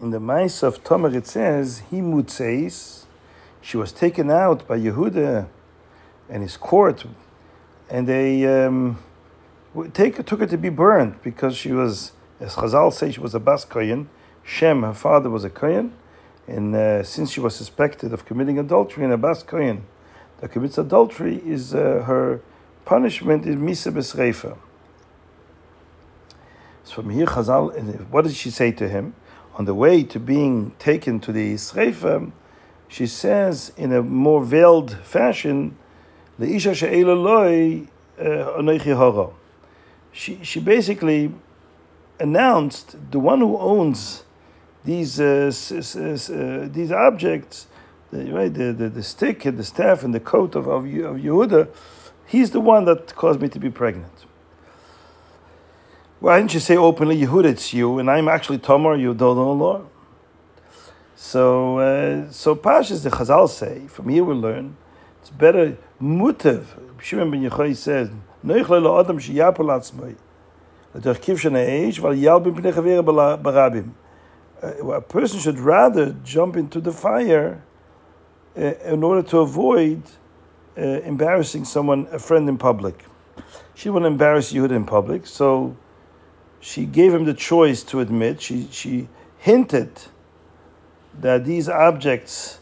in 0.00 0.10
the 0.10 0.20
Mice 0.20 0.62
of 0.62 0.82
Tamar 0.82 1.14
it 1.14 1.26
says, 1.26 1.82
he 1.90 2.00
mutzeis, 2.00 3.04
she 3.60 3.76
was 3.76 3.92
taken 3.92 4.30
out 4.30 4.66
by 4.66 4.78
Yehuda 4.78 5.46
and 6.28 6.42
his 6.42 6.56
court, 6.56 7.04
and 7.90 8.06
they 8.06 8.46
um, 8.46 8.98
take, 9.92 10.24
took 10.24 10.40
her 10.40 10.46
to 10.46 10.56
be 10.56 10.70
burned 10.70 11.22
because 11.22 11.56
she 11.56 11.72
was, 11.72 12.12
as 12.38 12.54
Chazal 12.54 12.92
say, 12.92 13.12
she 13.12 13.20
was 13.20 13.34
a 13.34 13.40
Bas 13.40 13.64
Kohen. 13.64 14.08
Shem, 14.42 14.82
her 14.82 14.94
father, 14.94 15.28
was 15.28 15.44
a 15.44 15.50
Kohen, 15.50 15.92
and 16.46 16.74
uh, 16.74 17.02
since 17.02 17.30
she 17.30 17.40
was 17.40 17.54
suspected 17.54 18.12
of 18.12 18.24
committing 18.24 18.58
adultery, 18.58 19.04
and 19.04 19.12
a 19.12 19.18
Bas 19.18 19.42
Kohen 19.42 19.84
that 20.40 20.50
commits 20.50 20.78
adultery, 20.78 21.42
is 21.44 21.74
uh, 21.74 22.04
her 22.06 22.40
punishment 22.86 23.46
is 23.46 23.56
Misa 23.56 23.92
Besreifa. 23.92 24.56
So 26.84 26.94
from 26.94 27.10
here, 27.10 27.26
Chazal, 27.26 28.08
what 28.08 28.24
did 28.24 28.34
she 28.34 28.50
say 28.50 28.72
to 28.72 28.88
him? 28.88 29.14
On 29.60 29.66
the 29.66 29.74
way 29.74 30.04
to 30.04 30.18
being 30.18 30.72
taken 30.78 31.20
to 31.20 31.32
the 31.32 31.52
Sreifa, 31.56 32.32
she 32.88 33.06
says 33.06 33.72
in 33.76 33.92
a 33.92 34.02
more 34.02 34.42
veiled 34.42 34.96
fashion, 35.04 35.76
Leisha 36.40 36.74
she'elaloi 36.74 37.86
anoichi 38.18 38.96
hara. 38.96 39.28
She, 40.12 40.42
she 40.42 40.60
basically 40.60 41.34
announced 42.18 42.96
the 43.10 43.20
one 43.20 43.40
who 43.40 43.58
owns 43.58 44.24
these 44.86 45.20
uh, 45.20 45.48
s- 45.48 45.72
s- 45.72 46.30
uh, 46.30 46.66
these 46.72 46.90
objects, 46.90 47.66
the, 48.10 48.32
right, 48.32 48.54
the, 48.54 48.72
the, 48.72 48.88
the 48.88 49.02
stick 49.02 49.44
and 49.44 49.58
the 49.58 49.64
staff 49.64 50.02
and 50.02 50.14
the 50.14 50.20
coat 50.20 50.54
of, 50.54 50.68
of, 50.68 50.86
of 50.86 51.20
Yehuda, 51.20 51.68
he's 52.24 52.52
the 52.52 52.60
one 52.60 52.86
that 52.86 53.14
caused 53.14 53.42
me 53.42 53.48
to 53.50 53.58
be 53.58 53.68
pregnant. 53.68 54.24
Why 56.20 56.36
didn't 56.36 56.52
you 56.52 56.60
say 56.60 56.76
openly, 56.76 57.16
Yehuda, 57.16 57.46
it's 57.46 57.72
you, 57.72 57.98
and 57.98 58.10
I'm 58.10 58.28
actually 58.28 58.58
Tamar, 58.58 58.94
you 58.94 59.14
don't 59.14 59.36
know 59.36 59.52
Lord? 59.54 59.86
So, 61.16 61.78
uh, 61.78 62.30
so 62.30 62.54
Pashas, 62.54 63.02
the 63.02 63.08
Chazal 63.08 63.48
say, 63.48 63.86
from 63.86 64.10
here 64.10 64.22
we 64.22 64.34
learn, 64.34 64.76
it's 65.22 65.30
better, 65.30 65.78
mutav, 65.98 66.66
Shimon 67.00 67.30
ben 67.30 67.48
Yochai 67.48 67.74
says, 67.74 68.10
Noich 68.44 68.68
lo 68.68 69.00
adam 69.00 69.18
sheyapol 69.18 69.68
val 70.92 71.02
yalbim 71.02 72.54
pnei 72.54 73.02
bala- 73.02 73.38
barabim. 73.38 73.92
Uh, 74.62 74.96
A 74.96 75.00
person 75.00 75.40
should 75.40 75.58
rather 75.58 76.14
jump 76.22 76.54
into 76.54 76.82
the 76.82 76.92
fire 76.92 77.62
uh, 78.54 78.60
in 78.60 79.02
order 79.02 79.22
to 79.26 79.38
avoid 79.38 80.02
uh, 80.76 80.82
embarrassing 80.82 81.64
someone, 81.64 82.06
a 82.12 82.18
friend 82.18 82.46
in 82.46 82.58
public. 82.58 83.06
She 83.74 83.88
will 83.88 84.00
not 84.00 84.08
embarrass 84.08 84.52
Yehuda 84.52 84.72
in 84.72 84.84
public, 84.84 85.26
so 85.26 85.76
she 86.60 86.84
gave 86.84 87.12
him 87.12 87.24
the 87.24 87.34
choice 87.34 87.82
to 87.84 88.00
admit. 88.00 88.40
She, 88.40 88.68
she 88.70 89.08
hinted 89.38 89.90
that 91.18 91.44
these 91.44 91.68
objects 91.68 92.60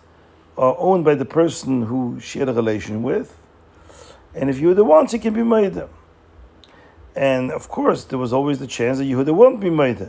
are 0.57 0.75
owned 0.79 1.05
by 1.05 1.15
the 1.15 1.25
person 1.25 1.83
who 1.83 2.19
she 2.21 2.39
had 2.39 2.49
a 2.49 2.53
relation 2.53 3.03
with, 3.03 3.37
and 4.35 4.49
if 4.49 4.61
wants, 4.61 5.15
it 5.15 5.21
can 5.21 5.35
be 5.35 5.43
made. 5.43 5.83
And 7.17 7.51
of 7.51 7.69
course, 7.69 8.05
there 8.05 8.19
was 8.19 8.33
always 8.33 8.61
the 8.61 8.67
chance 8.67 8.99
that 8.99 9.05
Yehuda 9.05 9.35
won't 9.35 9.61
be 9.61 9.71
made, 9.71 10.01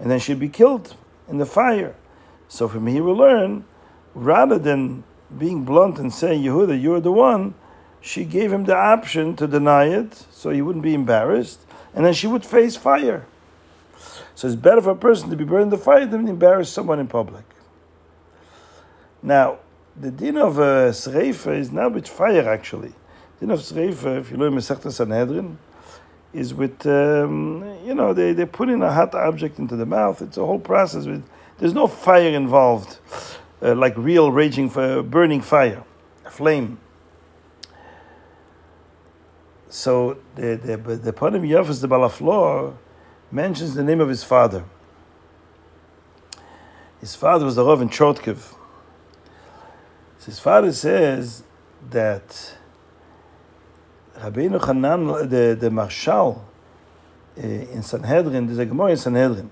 and 0.00 0.10
then 0.10 0.18
she'd 0.18 0.40
be 0.40 0.48
killed 0.48 0.96
in 1.28 1.38
the 1.38 1.46
fire. 1.46 1.94
So 2.48 2.68
from 2.68 2.86
here 2.86 3.02
we 3.04 3.12
learn, 3.12 3.64
rather 4.14 4.58
than 4.58 5.04
being 5.38 5.64
blunt 5.64 5.98
and 5.98 6.12
saying, 6.12 6.42
Yehuda, 6.42 6.80
you're 6.80 7.00
the 7.00 7.12
one, 7.12 7.54
she 8.00 8.24
gave 8.24 8.52
him 8.52 8.64
the 8.64 8.76
option 8.76 9.36
to 9.36 9.46
deny 9.46 9.84
it 9.86 10.26
so 10.30 10.50
he 10.50 10.60
wouldn't 10.60 10.82
be 10.82 10.94
embarrassed, 10.94 11.60
and 11.94 12.04
then 12.04 12.12
she 12.12 12.26
would 12.26 12.44
face 12.44 12.76
fire. 12.76 13.26
So 14.34 14.46
it's 14.46 14.56
better 14.56 14.80
for 14.80 14.90
a 14.90 14.96
person 14.96 15.30
to 15.30 15.36
be 15.36 15.44
burned 15.44 15.64
in 15.64 15.70
the 15.70 15.78
fire 15.78 16.06
than 16.06 16.26
embarrass 16.26 16.70
someone 16.70 16.98
in 16.98 17.06
public. 17.06 17.44
Now, 19.22 19.58
the 19.94 20.10
din 20.10 20.38
of 20.38 20.58
uh, 20.58 20.90
Sreifa 20.90 21.56
is 21.56 21.70
not 21.70 21.92
with 21.92 22.08
fire 22.08 22.48
actually. 22.48 22.92
Din 23.40 23.50
of 23.50 23.60
Sreifa, 23.60 24.20
if 24.20 24.30
you 24.30 24.36
learn 24.36 24.54
Masechta 24.54 24.90
Sanhedrin, 24.90 25.58
is 26.32 26.54
with, 26.54 26.86
um, 26.86 27.62
you 27.84 27.94
know, 27.94 28.14
they, 28.14 28.32
they 28.32 28.46
put 28.46 28.70
in 28.70 28.82
a 28.82 28.92
hot 28.92 29.14
object 29.14 29.58
into 29.58 29.76
the 29.76 29.84
mouth. 29.84 30.22
It's 30.22 30.38
a 30.38 30.46
whole 30.46 30.58
process. 30.58 31.06
With, 31.06 31.22
there's 31.58 31.74
no 31.74 31.86
fire 31.86 32.30
involved, 32.30 32.98
uh, 33.60 33.74
like 33.74 33.96
real 33.96 34.32
raging, 34.32 34.70
fire, 34.70 35.02
burning 35.02 35.42
fire, 35.42 35.84
a 36.24 36.30
flame. 36.30 36.78
So 39.72 40.18
the 40.34 40.56
the 40.56 40.76
the 40.76 41.12
Panim 41.14 41.48
Yafas, 41.48 41.80
the 41.80 41.88
Baal 41.88 42.06
Haflaah, 42.06 42.76
mentions 43.30 43.72
the 43.74 43.82
name 43.82 44.02
of 44.02 44.10
his 44.10 44.22
father. 44.22 44.64
His 47.00 47.16
father 47.16 47.46
was 47.46 47.56
the 47.56 47.64
Rav 47.64 47.80
in 47.80 47.88
Chotkiv. 47.88 48.36
So 50.18 50.26
his 50.26 50.38
father 50.38 50.70
says 50.74 51.44
that 51.88 52.54
Rabbeinu 54.18 54.62
Hanan, 54.62 55.06
the, 55.30 55.56
the 55.58 55.70
Marshal 55.70 56.44
uh, 57.38 57.40
in 57.40 57.82
Sanhedrin, 57.82 58.44
there's 58.44 58.58
a 58.58 58.66
Gemara 58.66 58.90
in 58.90 58.96
Sanhedrin. 58.98 59.50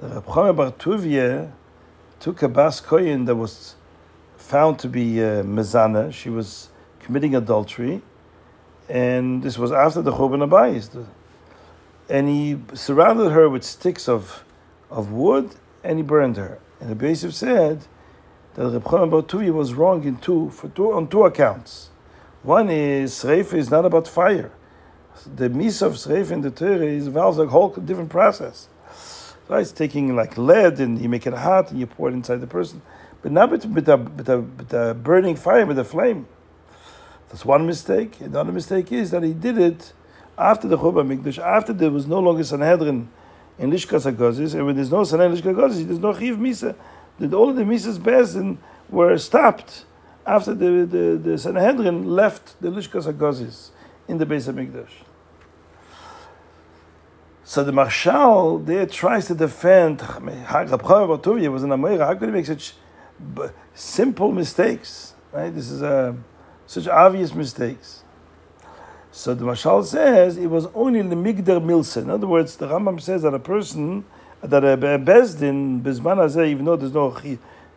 The 0.00 0.08
Rab 0.08 0.26
Chaim 0.26 0.56
Bar 0.56 0.72
Tuvia 0.72 1.52
took 2.18 2.42
a 2.42 2.48
Bas 2.48 2.80
Koyin 2.80 3.26
that 3.26 3.36
was 3.36 3.76
found 4.36 4.80
to 4.80 4.88
be 4.88 5.22
uh, 5.22 5.44
Mezana. 5.44 6.12
She 6.12 6.30
was 6.30 6.70
committing 6.98 7.36
adultery. 7.36 8.02
And 8.88 9.42
this 9.42 9.58
was 9.58 9.72
after 9.72 10.02
the 10.02 10.12
Churban 10.12 10.48
HaBayis. 10.48 11.06
And 12.08 12.28
he 12.28 12.58
surrounded 12.74 13.30
her 13.30 13.48
with 13.48 13.64
sticks 13.64 14.08
of, 14.08 14.44
of 14.90 15.10
wood 15.10 15.56
and 15.82 15.98
he 15.98 16.02
burned 16.02 16.36
her. 16.36 16.58
And 16.80 16.90
the 16.90 17.06
Beisiv 17.06 17.32
said 17.32 17.86
that 18.54 18.68
Reb 18.68 18.86
Chaim 18.86 19.10
Bar 19.10 19.22
Tuvia 19.22 19.52
was 19.52 19.74
wrong 19.74 20.04
in 20.04 20.18
two, 20.18 20.50
for 20.50 20.68
two, 20.68 20.92
on 20.92 21.08
two 21.08 21.24
accounts. 21.24 21.90
One 22.42 22.70
is 22.70 23.12
Sreifa 23.12 23.54
is 23.54 23.70
not 23.70 23.84
about 23.84 24.06
fire. 24.06 24.52
The 25.24 25.48
misa 25.48 25.82
of 25.82 25.94
Sreifa 25.94 26.30
in 26.30 26.42
the 26.42 26.50
Torah 26.50 26.86
is 26.86 27.06
involves 27.06 27.38
a 27.38 27.46
whole 27.46 27.70
different 27.70 28.10
process. 28.10 28.68
So 29.48 29.54
it's 29.54 29.72
taking 29.72 30.14
like 30.14 30.36
lead 30.36 30.78
and 30.80 31.00
you 31.00 31.08
make 31.08 31.26
it 31.26 31.32
hot 31.32 31.70
and 31.70 31.80
you 31.80 31.86
pour 31.86 32.08
it 32.08 32.14
inside 32.14 32.40
the 32.40 32.46
person, 32.46 32.82
but 33.22 33.32
not 33.32 33.50
with, 33.50 33.64
with, 33.66 33.88
a, 33.88 33.96
with, 33.96 34.28
a, 34.28 34.40
with 34.40 34.72
a 34.72 34.94
burning 34.94 35.36
fire, 35.36 35.64
with 35.66 35.78
a 35.78 35.84
flame. 35.84 36.26
That's 37.28 37.44
one 37.44 37.66
mistake. 37.66 38.20
And 38.20 38.32
the 38.32 38.40
other 38.40 38.52
mistake 38.52 38.92
is 38.92 39.10
that 39.10 39.22
he 39.22 39.32
did 39.32 39.58
it 39.58 39.92
after 40.38 40.68
the 40.68 40.76
Churban 40.76 41.16
Mikdash, 41.16 41.38
after 41.38 41.72
there 41.72 41.90
was 41.90 42.06
no 42.06 42.20
longer 42.20 42.44
Sanhedrin 42.44 43.08
in 43.58 43.70
Lishkas 43.70 44.10
HaGozis, 44.10 44.54
and 44.54 44.66
when 44.66 44.76
there's 44.76 44.92
no 44.92 45.02
Sanhedrin 45.02 45.36
in 45.36 45.42
Lishkas 45.42 45.54
HaGozis, 45.54 45.86
there's 45.86 45.98
no 45.98 46.12
Chiv 46.12 46.36
Misa. 46.36 46.76
That 47.18 47.32
all 47.32 47.48
of 47.48 47.56
the 47.56 47.62
Misas 47.62 47.98
Bezin 47.98 48.58
were 48.90 49.16
stopped 49.16 49.86
after 50.26 50.52
the, 50.52 50.84
the, 50.84 51.30
the 51.30 51.38
Sanhedrin 51.38 52.04
left 52.04 52.60
the 52.60 52.68
Lishkas 52.68 53.10
HaGozis 53.10 53.70
in 54.08 54.18
the 54.18 54.26
Beis 54.26 54.52
HaMikdash. 54.52 54.90
So 57.44 57.62
the 57.62 57.72
Marshal 57.72 58.58
there 58.58 58.86
tries 58.86 59.28
to 59.28 59.34
defend 59.34 60.02
Rab 60.02 60.82
Chaim 60.82 61.08
was 61.08 61.62
an 61.62 61.70
Amira. 61.70 62.06
How 62.06 62.14
could 62.14 62.28
he 62.28 62.32
make 62.32 62.44
such 62.44 62.74
simple 63.72 64.32
mistakes? 64.32 65.14
Right? 65.32 65.50
This 65.50 65.70
is 65.70 65.80
a, 65.80 66.16
such 66.66 66.88
obvious 66.88 67.34
mistakes. 67.34 68.02
So 69.12 69.34
the 69.34 69.44
Marshal 69.44 69.82
says 69.82 70.36
it 70.36 70.48
was 70.48 70.66
only 70.74 71.00
in 71.00 71.08
the 71.08 71.16
Migdar 71.16 71.58
Milsa. 71.58 72.02
In 72.02 72.10
other 72.10 72.26
words, 72.26 72.56
the 72.56 72.68
Rambam 72.68 73.00
says 73.00 73.22
that 73.22 73.32
a 73.32 73.38
person, 73.38 74.04
that 74.42 74.62
a 74.62 74.76
be- 74.76 74.86
Bezdin, 74.86 75.82
Hazeh, 75.82 76.46
even 76.46 76.66
though 76.66 76.76
there's 76.76 76.92
no 76.92 77.10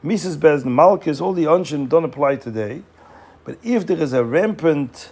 Misas 0.03 0.35
Bezdin, 0.35 0.65
Malchus, 0.65 1.21
all 1.21 1.31
the 1.31 1.45
Anshim 1.45 1.87
don't 1.87 2.03
apply 2.03 2.35
today. 2.35 2.81
But 3.45 3.57
if 3.63 3.87
there 3.87 3.97
is 3.97 4.11
a 4.11 4.23
rampant 4.23 5.11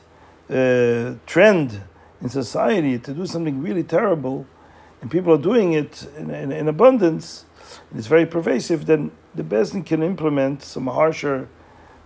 uh, 0.49 1.13
trend 1.25 1.81
in 2.21 2.29
society 2.29 2.99
to 2.99 3.13
do 3.13 3.25
something 3.25 3.61
really 3.61 3.83
terrible, 3.83 4.45
and 5.01 5.09
people 5.09 5.33
are 5.33 5.41
doing 5.41 5.73
it 5.73 6.07
in, 6.17 6.29
in, 6.29 6.51
in 6.51 6.67
abundance, 6.67 7.45
and 7.89 7.99
it's 7.99 8.07
very 8.07 8.25
pervasive, 8.25 8.85
then 8.85 9.11
the 9.33 9.43
Bezdin 9.43 9.85
can 9.85 10.03
implement 10.03 10.63
some 10.63 10.87
harsher 10.87 11.47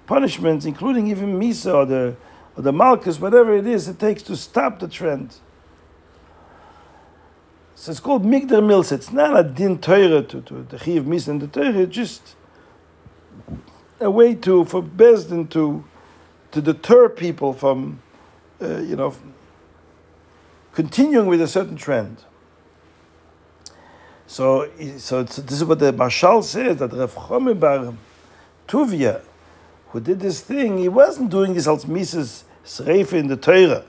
punishments, 0.06 0.66
including 0.66 1.08
even 1.08 1.40
Misa 1.40 1.74
or 1.74 1.86
the 1.86 2.16
or 2.58 2.64
the 2.64 2.74
Malchus, 2.74 3.20
whatever 3.20 3.56
it 3.56 3.66
is 3.66 3.88
it 3.88 4.00
takes 4.00 4.22
to 4.24 4.36
stop 4.36 4.80
the 4.80 4.88
trend. 4.88 5.36
So 7.76 7.92
it's 7.92 8.00
called 8.00 8.24
Migdar 8.24 8.62
Milsa. 8.62 8.94
It's 8.94 9.12
not 9.12 9.40
a 9.40 9.44
din 9.44 9.80
Torah 9.80 10.22
to, 10.22 10.42
to 10.42 10.64
the 10.70 10.78
Chiv 10.78 11.04
Misa 11.04 11.30
and 11.30 11.42
the 11.42 11.48
Torah, 11.48 11.80
it's 11.80 11.96
just 11.96 12.36
a 14.00 14.12
way 14.12 14.36
to 14.36 14.66
for 14.66 14.84
Bezdin 14.84 15.50
to 15.52 15.84
to 16.52 16.62
deter 16.62 17.10
people 17.10 17.54
from 17.54 18.02
uh, 18.62 18.80
you 18.80 18.96
know 18.96 19.16
continuing 20.74 21.28
with 21.28 21.42
a 21.42 21.48
certain 21.48 21.76
trend. 21.76 22.24
So, 24.28 24.70
so 24.98 25.24
this 25.24 25.52
is 25.52 25.66
what 25.66 25.80
the 25.80 25.92
Marshal 25.92 26.42
says 26.42 26.78
that 26.78 26.94
Rav 26.94 27.14
Chomer 27.14 27.96
Tuvia, 28.68 29.22
who 29.92 30.00
did 30.00 30.20
this 30.20 30.42
thing, 30.42 30.78
he 30.78 30.90
wasn't 30.90 31.30
doing 31.30 31.54
this 31.54 31.68
als 31.68 31.86
Mises 31.86 32.46
Sreife 32.66 33.14
in 33.14 33.28
the 33.28 33.38
Torah. 33.38 33.84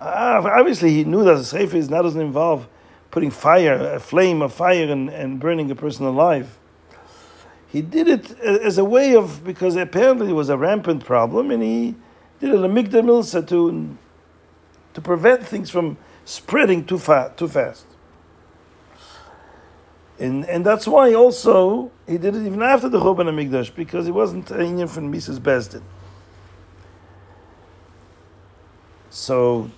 Ah, 0.00 0.42
obviously, 0.44 0.90
he 0.90 1.04
knew 1.04 1.24
that 1.24 1.36
Sreife 1.38 1.74
is 1.74 1.88
not 1.88 2.02
doesn't 2.02 2.20
involve 2.20 2.66
putting 3.12 3.30
fire, 3.30 3.94
a 3.94 4.00
flame 4.00 4.42
of 4.42 4.52
fire, 4.52 4.90
and, 4.90 5.08
and 5.10 5.38
burning 5.38 5.70
a 5.70 5.74
person 5.74 6.06
alive. 6.06 6.58
He 7.68 7.82
did 7.82 8.08
it 8.08 8.38
as 8.40 8.78
a 8.78 8.84
way 8.84 9.14
of, 9.14 9.44
because 9.44 9.76
apparently 9.76 10.30
it 10.30 10.34
was 10.34 10.48
a 10.48 10.58
rampant 10.58 11.04
problem, 11.04 11.50
and 11.50 11.62
he 11.62 11.94
did 12.40 12.50
it 12.50 12.64
a 12.64 12.68
migdal 12.68 13.02
milsa 13.04 13.46
to, 13.48 13.96
to 14.94 15.00
prevent 15.00 15.46
things 15.46 15.70
from 15.70 15.96
spreading 16.24 16.84
too, 16.84 16.98
fa- 16.98 17.32
too 17.36 17.48
fast. 17.48 17.86
And, 20.22 20.44
and 20.44 20.64
that's 20.64 20.86
why 20.86 21.14
also 21.14 21.90
he 22.06 22.16
did 22.16 22.36
it 22.36 22.46
even 22.46 22.62
after 22.62 22.88
the 22.88 23.00
Churban 23.00 23.26
HaMikdash, 23.26 23.74
because 23.74 24.06
it 24.06 24.12
wasn't 24.12 24.52
a 24.52 24.64
union 24.64 24.86
from 24.86 25.12
Misas 25.12 25.40
Bezdin. 25.40 25.82
So, 29.10 29.68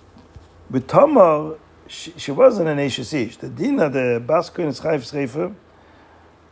with 0.69 0.87
Tamar, 0.87 1.55
she, 1.87 2.13
she 2.17 2.29
wasn't 2.29 2.69
an 2.69 2.77
Eshes 2.77 3.11
Ish. 3.11 3.37
The 3.37 3.49
Dina, 3.49 3.89
the 3.89 4.23
Baskoin 4.23 4.69
Schreif 4.79 5.11
Schreifer, 5.11 5.55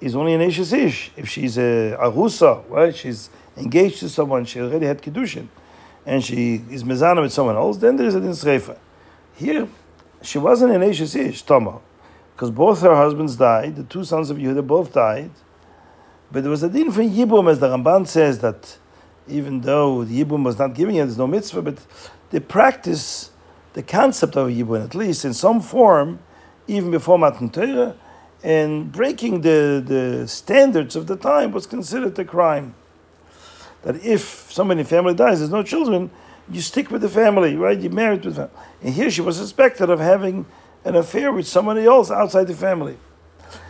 is 0.01 0.15
only 0.15 0.33
an 0.33 0.41
Eshes 0.41 0.73
Ish. 0.73 1.11
If 1.15 1.29
she's 1.29 1.59
a 1.59 1.95
Arusa, 2.01 2.67
right, 2.71 2.95
she's 2.95 3.29
engaged 3.55 3.99
to 3.99 4.09
someone, 4.09 4.45
she 4.45 4.59
already 4.59 4.87
had 4.87 5.03
Kiddushin, 5.03 5.49
and 6.03 6.23
she 6.23 6.63
is 6.71 6.83
Mezana 6.83 7.21
with 7.21 7.31
someone 7.31 7.57
else, 7.57 7.77
then 7.77 7.97
there 7.97 8.07
is 8.07 8.15
a 8.15 8.21
Din 8.21 8.33
Schreifer. 8.33 8.79
Here, 9.35 9.67
she 10.23 10.39
wasn't 10.39 10.73
an 10.73 10.81
Eshes 10.81 11.15
Ish, 11.15 11.43
Tamar 11.43 11.79
because 12.33 12.51
both 12.51 12.81
her 12.81 12.95
husbands 12.95 13.35
died, 13.35 13.75
the 13.75 13.83
two 13.83 14.03
sons 14.03 14.29
of 14.29 14.37
Yehuda 14.37 14.65
both 14.65 14.93
died. 14.93 15.31
But 16.31 16.41
there 16.41 16.49
was 16.49 16.63
a 16.63 16.69
din 16.69 16.91
for 16.91 17.01
Yibum, 17.01 17.49
as 17.49 17.59
the 17.59 17.69
Ramban 17.69 18.07
says, 18.07 18.39
that 18.39 18.77
even 19.27 19.61
though 19.61 20.03
the 20.03 20.23
Yibum 20.23 20.43
was 20.43 20.57
not 20.57 20.73
giving 20.73 20.95
it, 20.95 21.05
there's 21.05 21.17
no 21.17 21.27
mitzvah, 21.27 21.61
but 21.61 21.85
they 22.31 22.39
practice 22.39 23.29
the 23.73 23.83
concept 23.83 24.35
of 24.35 24.47
Yibum, 24.47 24.83
at 24.83 24.95
least 24.95 25.25
in 25.25 25.33
some 25.33 25.61
form, 25.61 26.19
even 26.67 26.89
before 26.89 27.19
Matan 27.19 27.49
Torah, 27.51 27.95
and 28.43 28.91
breaking 28.91 29.41
the, 29.41 29.83
the 29.85 30.27
standards 30.27 30.95
of 30.95 31.05
the 31.05 31.15
time 31.15 31.51
was 31.51 31.67
considered 31.67 32.17
a 32.17 32.25
crime. 32.25 32.73
That 33.83 34.03
if 34.03 34.51
somebody 34.51 34.79
in 34.79 34.85
the 34.85 34.89
family 34.89 35.13
dies, 35.13 35.39
there's 35.39 35.51
no 35.51 35.63
children, 35.63 36.09
you 36.49 36.61
stick 36.61 36.89
with 36.89 37.01
the 37.01 37.09
family, 37.09 37.55
right? 37.55 37.79
You 37.79 37.89
married 37.89 38.25
with 38.25 38.35
them. 38.35 38.49
And 38.81 38.93
here 38.93 39.11
she 39.11 39.21
was 39.21 39.37
suspected 39.37 39.89
of 39.89 39.99
having 39.99 40.45
an 40.85 40.95
affair 40.95 41.31
with 41.31 41.47
somebody 41.47 41.85
else 41.85 42.11
outside 42.11 42.47
the 42.47 42.53
family. 42.53 42.97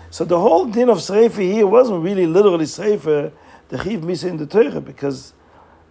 So 0.09 0.25
the 0.25 0.39
whole 0.39 0.65
din 0.65 0.89
of 0.89 0.99
Sreifa 0.99 1.41
here 1.41 1.65
wasn't 1.65 2.03
really 2.03 2.27
literally 2.27 2.65
Sreifa, 2.65 3.31
the 3.69 3.83
Chiv 3.83 4.01
Misa 4.01 4.29
in 4.29 4.37
the 4.37 4.45
Torah, 4.45 4.81
because 4.81 5.33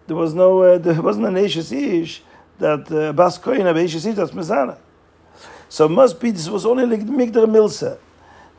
there 0.07 0.15
was 0.15 0.33
no, 0.33 0.61
uh, 0.61 0.77
there 0.77 1.01
wasn't 1.01 1.25
an 1.25 1.35
Eshes 1.35 1.71
Ish 1.71 2.23
that 2.59 2.91
uh, 2.91 3.11
Bas 3.13 3.37
Koyin 3.37 3.65
of 3.65 3.75
Eshes 3.75 4.05
Ish, 4.05 4.15
that's 4.15 4.31
Mezana. 4.31 4.77
So 5.69 5.85
it 5.85 5.89
must 5.89 6.19
be, 6.19 6.31
this 6.31 6.47
was 6.49 6.65
only 6.65 6.85
like 6.85 7.01
Migdar 7.01 7.47
Milsa, 7.47 7.97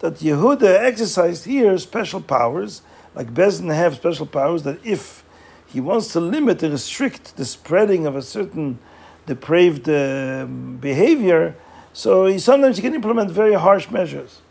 that 0.00 0.14
Yehuda 0.16 0.84
exercised 0.84 1.44
here 1.44 1.78
special 1.78 2.20
powers, 2.20 2.82
like 3.14 3.32
Bezin 3.32 3.72
have 3.74 3.94
special 3.94 4.26
powers, 4.26 4.64
that 4.64 4.84
if 4.84 5.24
he 5.66 5.80
wants 5.80 6.12
to 6.12 6.20
limit 6.20 6.62
and 6.62 6.72
restrict 6.72 7.36
the 7.36 7.44
spreading 7.44 8.06
of 8.06 8.16
a 8.16 8.22
certain 8.22 8.78
depraved 9.26 9.88
uh, 9.88 10.44
behavior, 10.44 11.56
so 11.94 12.26
he, 12.26 12.40
sometimes 12.40 12.76
he 12.76 12.82
can 12.82 12.94
implement 12.94 13.30
very 13.30 13.54
harsh 13.54 13.88
measures. 13.88 14.42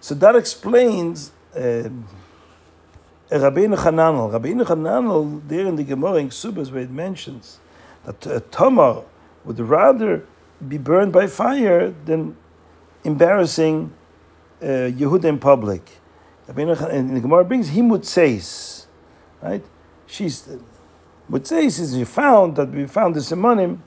So 0.00 0.14
that 0.14 0.36
explains 0.36 1.32
uh, 1.54 1.90
Rabbeinu 3.30 3.76
Hananel. 3.76 4.30
Rabbeinu 4.30 4.64
Hananel, 4.64 5.42
there 5.48 5.66
in 5.66 5.74
the 5.74 5.82
Gemara 5.82 6.16
in 6.16 6.28
Subas, 6.28 6.70
where 6.70 6.82
it 6.82 6.90
mentions 6.90 7.58
that 8.04 8.24
a 8.26 8.40
Tamar 8.40 9.02
would 9.44 9.58
rather 9.58 10.24
be 10.66 10.78
burned 10.78 11.12
by 11.12 11.26
fire 11.26 11.92
than 12.04 12.36
embarrassing 13.02 13.92
uh, 14.62 14.66
Yehuda 14.66 15.24
in 15.24 15.38
public. 15.40 15.98
Rabbeinu 16.48 16.90
in 16.92 17.14
the 17.14 17.20
Gemara 17.20 17.44
brings 17.44 17.70
him 17.70 18.00
says, 18.04 18.86
right? 19.42 19.64
She's 20.06 20.48
Mutzeis 21.28 21.80
is 21.80 21.96
we 21.96 22.04
found 22.04 22.54
that 22.56 22.70
we 22.70 22.86
found 22.86 23.16
the 23.16 23.20
simonim 23.20 23.78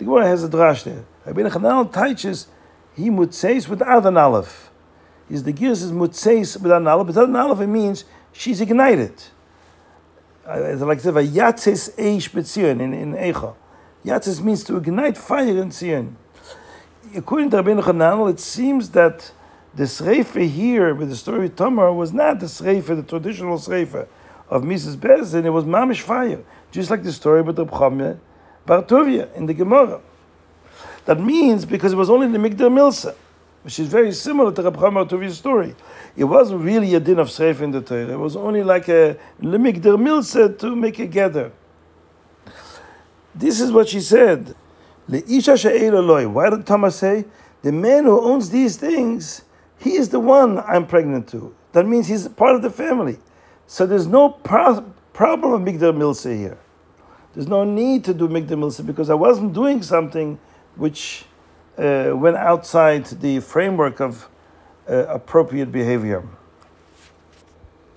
the 0.00 0.06
Gemara 0.06 0.28
has 0.28 0.42
a 0.42 0.48
drash 0.48 0.84
there. 0.84 1.04
Rabbi 1.26 1.42
Chananel 1.42 1.92
teaches 1.92 2.46
he 2.96 3.10
mutzeis 3.10 3.68
without 3.68 4.06
an 4.06 4.16
aleph. 4.16 4.70
Is 5.28 5.42
the 5.42 5.52
gears 5.52 5.82
is 5.82 5.92
mutzeis 5.92 6.58
without 6.58 6.80
an 6.80 6.88
aleph. 6.88 7.08
Without 7.08 7.28
an 7.28 7.36
aleph 7.36 7.60
it 7.60 7.66
means 7.66 8.06
she's 8.32 8.62
ignited. 8.62 9.12
Uh, 10.48 10.54
it's 10.54 10.80
like 10.80 11.04
a 11.04 11.12
yatzis 11.12 11.94
eish 11.96 12.30
betzion 12.30 12.80
in 12.80 12.94
in 12.94 13.12
Eicha. 13.12 13.54
Yatzis 14.02 14.40
means 14.40 14.64
to 14.64 14.78
ignite 14.78 15.18
fire 15.18 15.60
in 15.60 15.70
Zion. 15.70 16.16
According 17.14 17.50
to 17.50 17.58
Rabbi 17.58 17.78
Chananel, 17.82 18.30
it 18.30 18.40
seems 18.40 18.88
that 18.92 19.32
the 19.74 19.84
sreifa 19.84 20.48
here 20.48 20.94
with 20.94 21.10
the 21.10 21.16
story 21.16 21.44
of 21.44 21.56
Tamar 21.56 21.92
was 21.92 22.14
not 22.14 22.40
the 22.40 22.46
sreifa, 22.46 22.96
the 22.96 23.02
traditional 23.02 23.58
sreifa 23.58 24.08
of 24.48 24.62
Misas 24.62 24.96
Bezin. 24.96 25.44
It 25.44 25.50
was 25.50 25.64
mamish 25.64 26.00
fire, 26.00 26.42
just 26.70 26.88
like 26.90 27.02
the 27.02 27.12
story 27.12 27.42
with 27.42 27.56
the 27.56 27.66
Chameh 27.66 28.18
Bartuvia 28.70 29.34
in 29.34 29.46
the 29.46 29.54
Gemara. 29.54 30.00
That 31.04 31.18
means 31.18 31.64
because 31.64 31.92
it 31.92 31.96
was 31.96 32.08
only 32.08 32.28
the 32.28 32.38
Migdal 32.38 32.70
Milsa, 32.70 33.16
which 33.64 33.80
is 33.80 33.88
very 33.88 34.12
similar 34.12 34.52
to 34.52 34.62
Rab 34.62 34.76
Bartuvia's 34.76 35.36
story. 35.36 35.74
It 36.16 36.22
wasn't 36.22 36.62
really 36.62 36.94
a 36.94 37.00
din 37.00 37.18
of 37.18 37.28
Seif 37.28 37.60
in 37.60 37.72
the 37.72 37.80
Torah. 37.80 38.12
It 38.12 38.18
was 38.18 38.36
only 38.36 38.62
like 38.62 38.88
a 38.88 39.16
Limigdal 39.42 39.98
Milsa 39.98 40.56
to 40.60 40.76
make 40.76 41.00
a 41.00 41.06
gather. 41.06 41.50
This 43.34 43.60
is 43.60 43.72
what 43.72 43.88
she 43.88 44.00
said. 44.00 44.54
Why 45.08 45.18
did 45.18 46.66
Tamar 46.66 46.90
say, 46.90 47.24
the 47.62 47.72
man 47.72 48.04
who 48.04 48.20
owns 48.20 48.50
these 48.50 48.76
things, 48.76 49.42
he 49.78 49.96
is 49.96 50.10
the 50.10 50.20
one 50.20 50.60
I'm 50.60 50.86
pregnant 50.86 51.28
to. 51.30 51.52
That 51.72 51.86
means 51.86 52.06
he's 52.06 52.28
part 52.28 52.54
of 52.54 52.62
the 52.62 52.70
family. 52.70 53.18
So 53.66 53.84
there's 53.84 54.06
no 54.06 54.28
pro- 54.28 54.82
problem 55.12 55.54
of 55.54 55.60
Migdal 55.62 55.96
Milsa 55.96 56.36
here. 56.36 56.58
There's 57.34 57.46
no 57.46 57.64
need 57.64 58.04
to 58.04 58.14
do 58.14 58.28
Migdal 58.28 58.58
Milsa 58.58 58.84
because 58.84 59.08
I 59.08 59.14
wasn't 59.14 59.52
doing 59.52 59.82
something 59.82 60.38
which 60.76 61.24
uh, 61.78 62.10
went 62.14 62.36
outside 62.36 63.06
the 63.06 63.40
framework 63.40 64.00
of 64.00 64.28
uh, 64.88 65.06
appropriate 65.06 65.70
behavior. 65.70 66.24